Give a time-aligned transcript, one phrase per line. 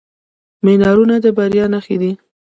[0.63, 2.11] منارونه د بریا نښې دي.